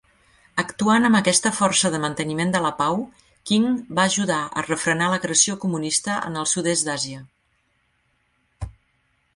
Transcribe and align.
Actuant 0.61 1.03
amb 1.09 1.17
aquesta 1.17 1.51
força 1.57 1.91
de 1.95 1.99
manteniment 2.05 2.53
de 2.55 2.61
la 2.67 2.71
pau, 2.79 2.97
King 3.51 3.67
va 3.99 4.07
ajudar 4.13 4.39
a 4.47 4.65
refrenar 4.69 5.11
l'agressió 5.13 5.61
comunista 5.67 6.19
en 6.31 6.43
el 6.45 6.51
sud-est 6.55 6.91
d'Àsia. 6.91 7.23